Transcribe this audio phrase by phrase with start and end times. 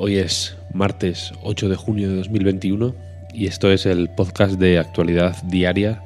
[0.00, 2.94] Hoy es martes 8 de junio de 2021
[3.34, 6.04] y esto es el podcast de actualidad diaria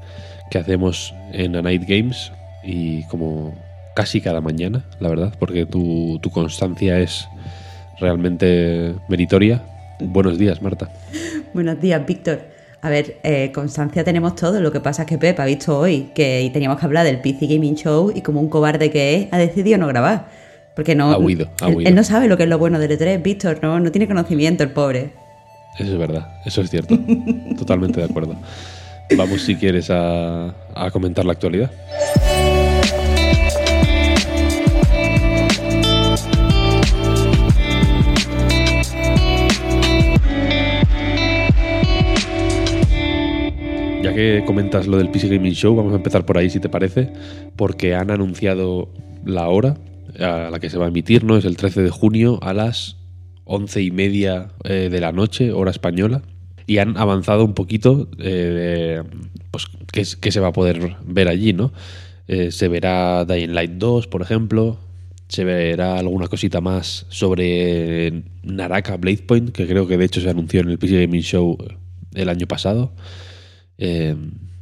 [0.50, 2.32] que hacemos en A Night Games
[2.64, 3.54] y como
[3.94, 7.28] casi cada mañana, la verdad, porque tu, tu constancia es
[8.00, 9.62] realmente meritoria.
[10.00, 10.90] Buenos días, Marta.
[11.52, 12.40] Buenos días, Víctor.
[12.80, 16.12] A ver, eh, constancia tenemos todo, lo que pasa es que Pep ha visto hoy
[16.14, 19.36] que teníamos que hablar del PC Gaming Show y como un cobarde que es, ha
[19.36, 20.41] decidido no grabar.
[20.74, 21.10] Porque no.
[21.10, 21.88] Ha huido, ha él, huido.
[21.88, 24.62] él no sabe lo que es lo bueno del E3, Víctor, no, no tiene conocimiento
[24.62, 25.12] el pobre.
[25.78, 26.98] Eso es verdad, eso es cierto.
[27.58, 28.36] Totalmente de acuerdo.
[29.16, 31.70] Vamos, si quieres, a, a comentar la actualidad.
[44.02, 46.68] Ya que comentas lo del PC Gaming Show, vamos a empezar por ahí si te
[46.68, 47.12] parece,
[47.54, 48.88] porque han anunciado
[49.24, 49.76] la hora
[50.18, 51.36] a la que se va a emitir, ¿no?
[51.36, 52.96] Es el 13 de junio a las
[53.44, 56.22] once y media eh, de la noche, hora española,
[56.66, 59.02] y han avanzado un poquito, eh,
[59.50, 61.72] pues, qué, se va a poder ver allí, ¿no?
[62.28, 64.78] Eh, se verá Dying Light 2, por ejemplo,
[65.28, 70.30] se verá alguna cosita más sobre Naraka Blade Point, que creo que de hecho se
[70.30, 71.58] anunció en el PC Gaming Show
[72.14, 72.92] el año pasado.
[73.78, 74.14] Eh,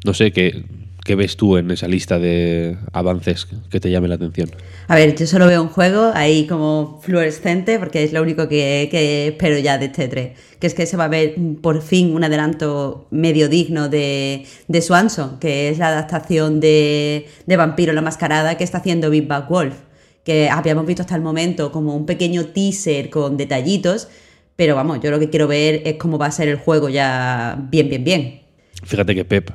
[0.04, 0.64] no sé, ¿qué,
[1.10, 4.48] ¿qué ves tú en esa lista de avances que te llame la atención?
[4.86, 8.86] A ver, yo solo veo un juego ahí como fluorescente, porque es lo único que,
[8.92, 10.38] que espero ya de este 3.
[10.60, 14.82] Que es que se va a ver por fin un adelanto medio digno de, de
[14.82, 19.48] Swanson, que es la adaptación de, de Vampiro la Mascarada que está haciendo Big Bad
[19.48, 19.74] Wolf.
[20.22, 24.06] Que habíamos visto hasta el momento como un pequeño teaser con detallitos,
[24.54, 27.58] pero vamos, yo lo que quiero ver es cómo va a ser el juego ya
[27.68, 28.42] bien, bien, bien.
[28.84, 29.50] Fíjate que Pep,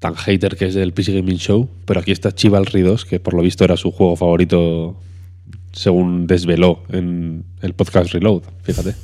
[0.00, 3.34] tan hater que es del PC Gaming Show, pero aquí está Chivalry 2, que por
[3.34, 4.96] lo visto era su juego favorito
[5.72, 8.94] según desveló en el podcast Reload, fíjate.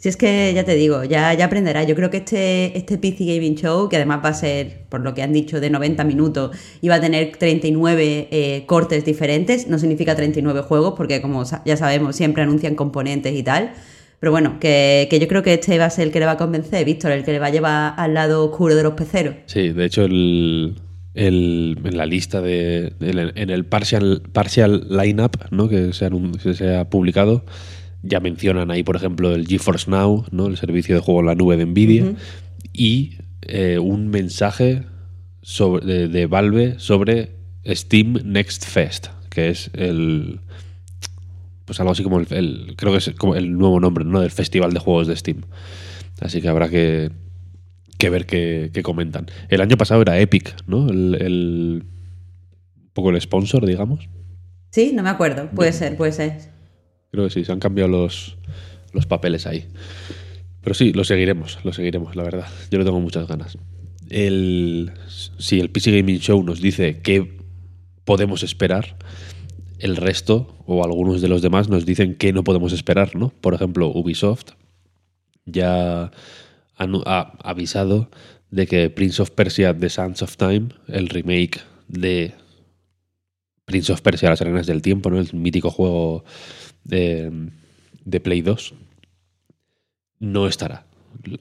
[0.00, 1.84] Si es que ya te digo, ya, ya aprenderá.
[1.84, 5.14] Yo creo que este, este PC Gaming Show, que además va a ser, por lo
[5.14, 6.56] que han dicho, de 90 minutos
[6.90, 12.16] va a tener 39 eh, cortes diferentes, no significa 39 juegos, porque como ya sabemos,
[12.16, 13.74] siempre anuncian componentes y tal.
[14.22, 16.32] Pero bueno, que, que yo creo que este va a ser el que le va
[16.32, 19.34] a convencer, Víctor, el que le va a llevar al lado oscuro de los peceros.
[19.46, 20.76] Sí, de hecho el,
[21.14, 25.68] el- en la lista de el- en el partial partial lineup, ¿no?
[25.68, 27.44] que se, anun- que se ha publicado,
[28.04, 30.46] ya mencionan ahí, por ejemplo, el GeForce Now, ¿no?
[30.46, 32.14] el servicio de juego en la nube de Nvidia,
[32.72, 33.16] y
[33.48, 34.82] eh, un mensaje
[35.42, 37.30] sobre, de, de Valve sobre
[37.66, 40.38] Steam Next Fest, que es el
[41.64, 44.20] pues algo así como el, el- creo que es como el nuevo nombre, ¿no?
[44.20, 45.42] del festival de juegos de Steam.
[46.20, 47.10] Así que habrá que,
[47.98, 49.26] que ver qué, qué comentan.
[49.48, 50.88] El año pasado era Epic, ¿no?
[50.88, 51.84] El, el-
[52.76, 54.08] un poco el sponsor, digamos.
[54.70, 55.48] Sí, no me acuerdo.
[55.54, 56.38] Puede ser, puede ser.
[57.10, 58.36] Creo que sí, se han cambiado los,
[58.92, 59.66] los papeles ahí.
[60.62, 62.46] Pero sí, lo seguiremos, lo seguiremos, la verdad.
[62.70, 63.58] Yo le tengo muchas ganas.
[64.08, 64.92] El,
[65.38, 67.38] si el PC Gaming Show nos dice qué
[68.04, 68.96] podemos esperar,
[69.82, 73.30] el resto o algunos de los demás nos dicen qué no podemos esperar, ¿no?
[73.40, 74.52] Por ejemplo, Ubisoft
[75.44, 76.12] ya
[76.76, 78.08] ha avisado
[78.50, 82.32] de que Prince of Persia The Sands of Time, el remake de
[83.64, 85.18] Prince of Persia Las Arenas del Tiempo, ¿no?
[85.18, 86.24] el mítico juego
[86.84, 87.50] de,
[88.04, 88.74] de Play 2,
[90.20, 90.86] no estará.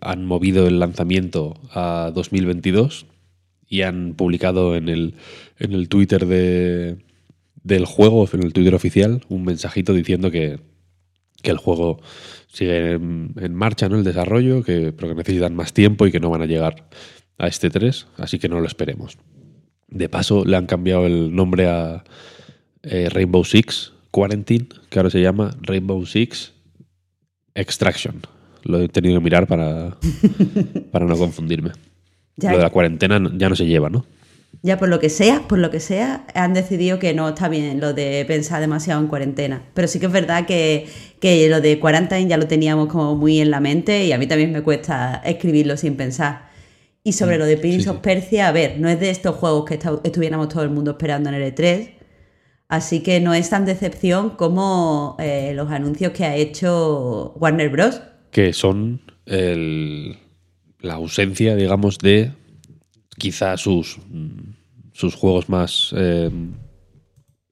[0.02, 3.06] Han movido el lanzamiento a 2022
[3.68, 5.14] y han publicado en el,
[5.60, 6.98] en el Twitter de,
[7.64, 10.60] del juego, en el Twitter oficial, un mensajito diciendo que,
[11.42, 12.02] que el juego
[12.48, 13.98] sigue en, en marcha, ¿no?
[13.98, 16.88] El desarrollo, que, pero que necesitan más tiempo y que no van a llegar
[17.38, 19.18] a este 3, así que no lo esperemos.
[19.88, 22.04] De paso, le han cambiado el nombre a
[22.84, 26.54] eh, Rainbow Six Quarantine, que ahora se llama Rainbow Six
[27.56, 28.22] Extraction.
[28.64, 29.98] Lo he tenido que mirar para,
[30.92, 31.72] para no confundirme.
[32.38, 34.06] Ya, Lo de la cuarentena ya no se lleva, ¿no?
[34.64, 37.80] Ya por lo que sea, por lo que sea, han decidido que no está bien
[37.80, 39.64] lo de pensar demasiado en cuarentena.
[39.74, 40.88] Pero sí que es verdad que,
[41.20, 44.28] que lo de quarantine ya lo teníamos como muy en la mente y a mí
[44.28, 46.50] también me cuesta escribirlo sin pensar.
[47.04, 47.98] Y sobre lo de Prince Mm, sí, of.
[47.98, 51.36] Persia, a ver, no es de estos juegos que estuviéramos todo el mundo esperando en
[51.36, 51.94] el E3.
[52.68, 58.02] Así que no es tan decepción como eh, los anuncios que ha hecho Warner Bros.
[58.30, 60.18] Que son el
[60.82, 62.32] la ausencia, digamos, de
[63.22, 64.00] quizá sus,
[64.94, 66.32] sus juegos más eh,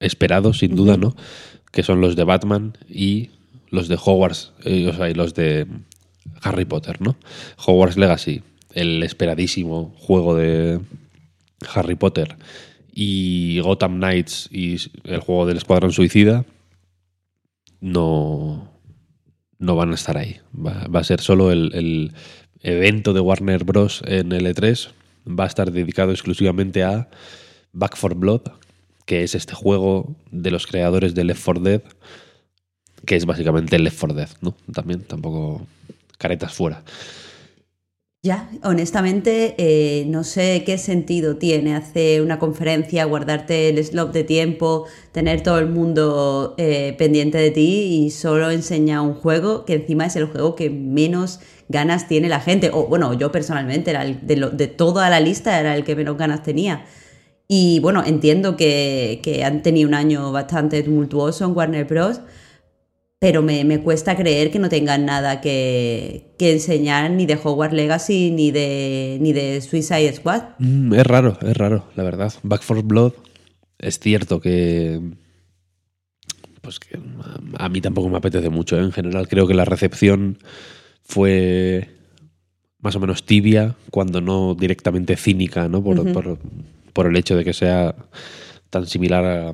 [0.00, 1.14] esperados, sin duda, ¿no?
[1.70, 3.30] Que son los de Batman y
[3.68, 5.68] los de Hogwarts, eh, o sea, y los de
[6.42, 7.14] Harry Potter, ¿no?
[7.64, 8.42] Hogwarts Legacy,
[8.74, 10.80] el esperadísimo juego de
[11.72, 12.36] Harry Potter,
[12.92, 14.74] y Gotham Knights y
[15.04, 16.44] el juego del Escuadrón Suicida,
[17.80, 18.72] no,
[19.60, 20.40] no van a estar ahí.
[20.52, 22.12] Va, va a ser solo el, el
[22.60, 24.02] evento de Warner Bros.
[24.04, 24.94] en L3,
[25.26, 27.08] va a estar dedicado exclusivamente a
[27.72, 28.42] Back for Blood,
[29.06, 31.82] que es este juego de los creadores de Left 4 Dead,
[33.06, 34.56] que es básicamente Left 4 Dead, ¿no?
[34.72, 35.66] También, tampoco
[36.18, 36.82] caretas fuera.
[38.22, 44.24] Ya, honestamente, eh, no sé qué sentido tiene hacer una conferencia, guardarte el slot de
[44.24, 49.72] tiempo, tener todo el mundo eh, pendiente de ti y solo enseñar un juego que
[49.72, 51.40] encima es el juego que menos
[51.70, 52.70] ganas tiene la gente.
[52.74, 55.96] O bueno, yo personalmente, era el- de, lo- de toda la lista era el que
[55.96, 56.84] menos ganas tenía.
[57.48, 62.20] Y bueno, entiendo que, que han tenido un año bastante tumultuoso en Warner Bros.
[63.20, 67.74] Pero me, me cuesta creer que no tengan nada que, que enseñar ni de Hogwarts
[67.74, 70.42] Legacy ni de, ni de Suicide Squad.
[70.58, 72.32] Mm, es raro, es raro, la verdad.
[72.42, 73.12] Back for Blood
[73.78, 75.00] es cierto que.
[76.62, 76.96] Pues que
[77.58, 78.78] a a mí tampoco me apetece mucho.
[78.78, 78.84] ¿eh?
[78.84, 80.38] En general, creo que la recepción
[81.02, 81.90] fue
[82.78, 85.82] más o menos tibia, cuando no directamente cínica, ¿no?
[85.84, 86.38] Por, por-
[86.94, 87.94] por el hecho de que sea
[88.70, 89.52] tan similar a,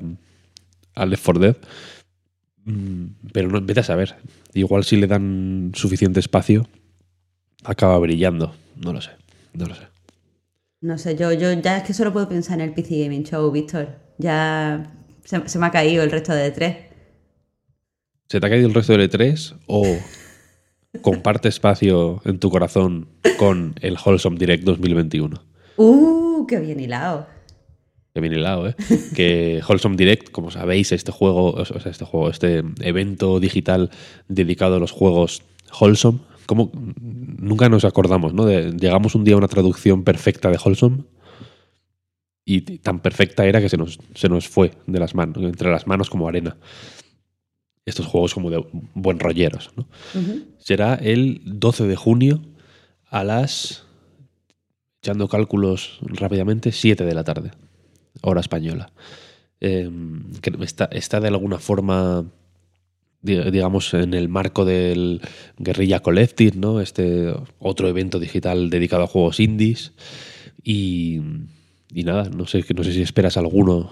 [0.95, 1.55] a Left 4 Dead.
[2.67, 4.15] Mm, Pero no, vete a saber.
[4.53, 6.67] Igual si le dan suficiente espacio,
[7.63, 8.53] acaba brillando.
[8.75, 9.11] No lo sé,
[9.53, 9.83] no lo sé.
[10.81, 13.49] No sé, yo, yo ya es que solo puedo pensar en el PC Gaming Show,
[13.51, 13.87] Víctor.
[14.19, 14.91] Ya
[15.23, 16.77] se, se me ha caído el resto de tres.
[18.29, 19.85] ¿Se te ha caído el resto del E3 o
[21.01, 23.07] comparte espacio en tu corazón
[23.39, 25.41] con el Wholesome Direct 2021?
[25.77, 26.45] ¡Uh!
[26.47, 27.27] ¡Qué bien hilado!
[28.17, 28.75] Que viene hilado, ¿eh?
[29.15, 33.91] Que Wholesome Direct, como sabéis, este juego, o sea, este juego, este evento digital
[34.27, 35.43] dedicado a los juegos
[35.79, 36.17] Wholesome,
[36.47, 38.45] como nunca nos acordamos, ¿no?
[38.45, 41.03] De- llegamos un día a una traducción perfecta de Wholesome
[42.43, 45.85] y tan perfecta era que se nos, se nos fue de las manos, entre las
[45.85, 46.57] manos como arena.
[47.85, 48.65] Estos juegos como de
[48.95, 49.69] buen rolleros,
[50.57, 52.41] será el 12 de junio
[53.11, 53.83] a las,
[55.03, 57.51] echando cálculos rápidamente, 7 de la tarde,
[58.21, 58.91] hora española.
[59.59, 59.89] Eh,
[60.41, 62.25] que está, está de alguna forma,
[63.21, 65.21] di- digamos, en el marco del
[65.57, 66.79] Guerrilla Collective, ¿no?
[66.81, 69.93] Este otro evento digital dedicado a juegos indies.
[70.63, 71.21] Y,
[71.93, 73.89] y nada, no sé, no sé si esperas alguno,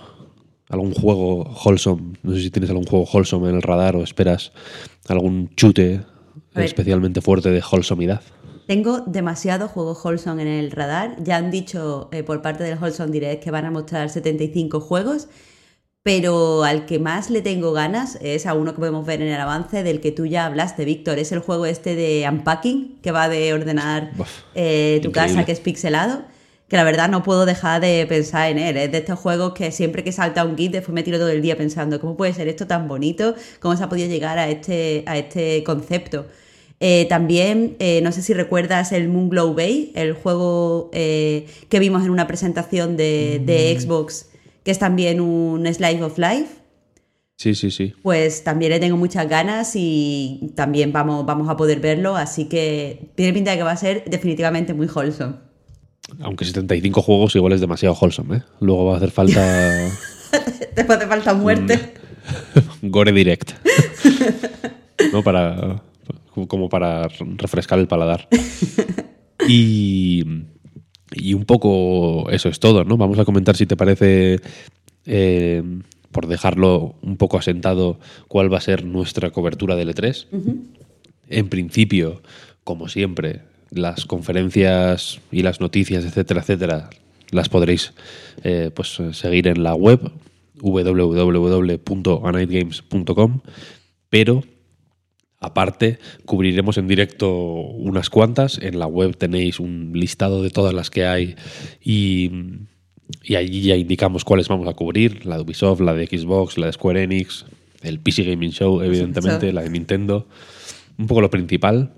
[0.70, 4.52] algún juego wholesome, no sé si tienes algún juego wholesome en el radar o esperas
[5.08, 6.02] algún chute
[6.66, 8.22] especialmente fuerte de wholesomidad.
[8.68, 11.16] Tengo demasiados juegos Wholesome en el radar.
[11.24, 15.28] Ya han dicho eh, por parte del Wholesome Direct que van a mostrar 75 juegos.
[16.02, 19.42] Pero al que más le tengo ganas es a uno que podemos ver en el
[19.42, 21.18] avance del que tú ya hablaste, Víctor.
[21.18, 24.12] Es el juego este de Unpacking, que va de ordenar
[24.54, 25.34] eh, tu increíble.
[25.34, 26.24] casa, que es pixelado.
[26.68, 28.78] Que la verdad no puedo dejar de pensar en él.
[28.78, 31.42] Es de estos juegos que siempre que salta un git, después me tiro todo el
[31.42, 33.36] día pensando, ¿cómo puede ser esto tan bonito?
[33.60, 36.26] ¿Cómo se ha podido llegar a este, a este concepto?
[36.80, 42.04] Eh, también, eh, no sé si recuerdas el Moonglow Bay, el juego eh, que vimos
[42.04, 44.30] en una presentación de, de Xbox,
[44.64, 46.66] que es también un Slice of Life.
[47.38, 47.94] Sí, sí, sí.
[48.02, 53.10] Pues también le tengo muchas ganas y también vamos, vamos a poder verlo, así que
[53.16, 55.36] tiene pinta de que va a ser definitivamente muy wholesome.
[56.22, 58.44] Aunque 75 juegos igual es demasiado wholesome, ¿eh?
[58.60, 59.42] Luego va a hacer falta
[60.76, 61.94] Después te falta muerte.
[62.82, 63.52] Gore Direct.
[65.12, 65.24] ¿No?
[65.24, 65.82] Para,
[66.48, 68.28] como para refrescar el paladar.
[69.48, 70.24] Y,
[71.14, 72.98] y un poco eso es todo, ¿no?
[72.98, 74.42] Vamos a comentar si te parece,
[75.06, 75.64] eh,
[76.12, 80.28] por dejarlo un poco asentado, cuál va a ser nuestra cobertura del E3.
[81.30, 82.22] En principio,
[82.64, 86.90] como siempre, las conferencias y las noticias, etcétera, etcétera,
[87.32, 87.94] las podréis
[88.44, 90.12] eh, pues, seguir en la web
[90.56, 93.42] www.anightgames.com,
[94.10, 94.44] pero
[95.46, 98.60] aparte cubriremos en directo unas cuantas.
[98.62, 101.36] En la web tenéis un listado de todas las que hay
[101.82, 102.32] y,
[103.24, 106.68] y allí ya indicamos cuáles vamos a cubrir, la de Ubisoft, la de Xbox, la
[106.68, 107.46] de Square Enix,
[107.82, 110.28] el PC Gaming Show, evidentemente, la de Nintendo,
[110.98, 111.94] un poco lo principal,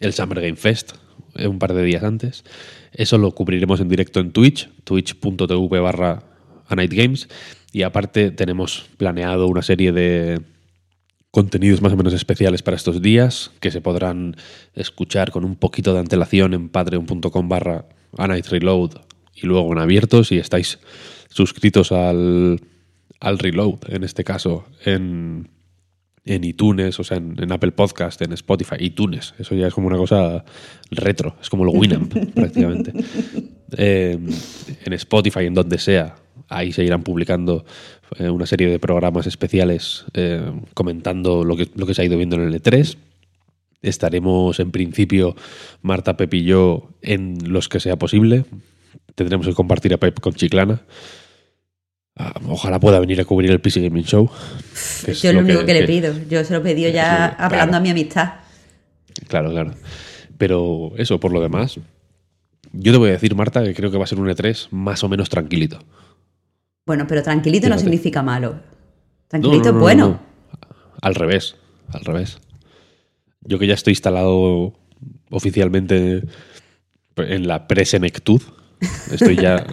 [0.00, 0.94] el Summer Game Fest,
[1.36, 2.44] eh, un par de días antes.
[2.92, 6.24] Eso lo cubriremos en directo en Twitch, twitch.tv barra
[6.66, 7.28] A Night Games.
[7.72, 10.40] Y aparte tenemos planeado una serie de
[11.34, 14.36] contenidos más o menos especiales para estos días, que se podrán
[14.72, 17.86] escuchar con un poquito de antelación en patreon.com barra
[18.16, 18.92] Reload
[19.34, 20.78] y luego en abierto si estáis
[21.28, 22.60] suscritos al,
[23.18, 25.50] al Reload, en este caso en,
[26.24, 29.96] en iTunes, o sea, en, Apple Podcast, en Spotify, iTunes, eso ya es como una
[29.96, 30.44] cosa
[30.92, 32.92] retro, es como el Winamp prácticamente.
[33.76, 34.16] Eh,
[34.84, 36.14] en Spotify, en donde sea,
[36.48, 37.64] ahí se irán publicando
[38.18, 42.16] eh, una serie de programas especiales eh, comentando lo que, lo que se ha ido
[42.16, 42.96] viendo en el E3.
[43.82, 45.36] Estaremos en principio
[45.82, 48.44] Marta, Pep y yo en los que sea posible.
[49.14, 50.82] Tendremos que compartir a Pep con Chiclana.
[52.16, 54.30] Ah, ojalá pueda venir a cubrir el PC Gaming Show.
[55.06, 56.14] yo es lo, único que, le pido.
[56.30, 58.34] Yo se lo pedí ya hablando a mi amistad.
[59.28, 59.74] Claro, claro.
[60.38, 61.78] Pero eso, por lo demás,
[62.72, 65.02] yo te voy a decir, Marta, que creo que va a ser un E3 más
[65.04, 65.80] o menos tranquilito.
[66.86, 68.60] Bueno, pero tranquilito no significa malo.
[69.28, 70.20] Tranquilito es bueno.
[71.00, 71.56] Al revés,
[71.88, 72.38] al revés.
[73.40, 74.74] Yo que ya estoy instalado
[75.30, 76.22] oficialmente
[77.16, 78.42] en la presenectud,
[79.10, 79.64] estoy ya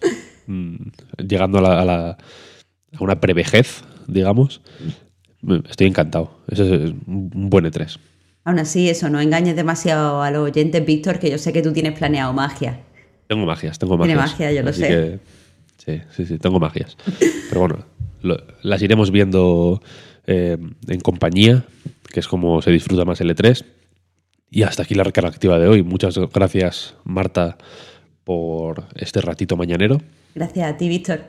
[0.46, 0.76] mm,
[1.26, 2.16] llegando a, la, a,
[3.00, 4.60] una prevejez, digamos.
[5.68, 6.40] Estoy encantado.
[6.48, 7.98] Ese es un buen E3.
[8.44, 11.72] Aún así, eso, no engañes demasiado a los oyentes, Víctor, que yo sé que tú
[11.72, 12.80] tienes planeado magia.
[13.26, 14.16] Tengo magias, tengo magias.
[14.16, 15.20] Tiene magia, yo lo sé.
[15.84, 16.96] Sí, sí, sí, tengo magias.
[17.48, 17.84] Pero bueno,
[18.62, 19.80] las iremos viendo
[20.26, 20.58] eh,
[20.88, 21.64] en compañía,
[22.12, 23.64] que es como se disfruta más el E3.
[24.50, 25.82] Y hasta aquí la recarga activa de hoy.
[25.82, 27.56] Muchas gracias, Marta,
[28.24, 30.02] por este ratito mañanero.
[30.34, 31.20] Gracias a ti, Víctor.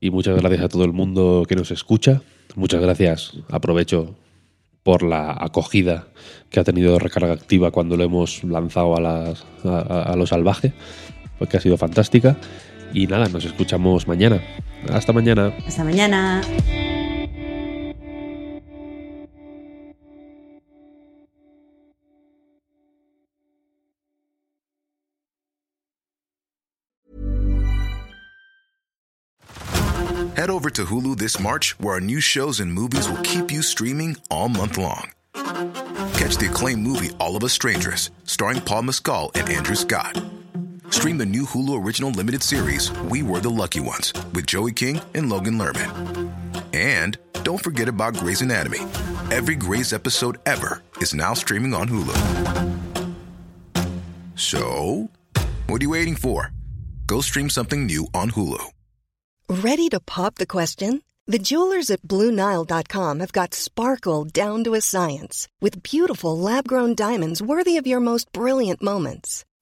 [0.00, 2.22] Y muchas gracias a todo el mundo que nos escucha.
[2.54, 4.14] Muchas gracias, aprovecho,
[4.82, 6.08] por la acogida
[6.50, 10.74] que ha tenido recarga activa cuando lo hemos lanzado a, las, a lo salvaje,
[11.38, 12.36] porque ha sido fantástica.
[12.94, 14.40] Y nada, nos escuchamos mañana.
[14.88, 15.52] Hasta mañana.
[15.66, 16.40] Hasta mañana.
[30.36, 33.62] Head over to Hulu this March, where our new shows and movies will keep you
[33.62, 35.10] streaming all month long.
[35.32, 40.22] Catch the acclaimed movie All of Us Strangers, starring Paul Mescal and Andrew Scott.
[40.94, 45.00] Stream the new Hulu Original Limited series, We Were the Lucky Ones, with Joey King
[45.16, 46.30] and Logan Lerman.
[46.72, 48.78] And don't forget about Grey's Anatomy.
[49.32, 52.14] Every Grey's episode ever is now streaming on Hulu.
[54.36, 55.10] So,
[55.66, 56.52] what are you waiting for?
[57.08, 58.62] Go stream something new on Hulu.
[59.48, 61.02] Ready to pop the question?
[61.26, 66.94] The jewelers at BlueNile.com have got sparkle down to a science with beautiful lab grown
[66.94, 69.44] diamonds worthy of your most brilliant moments.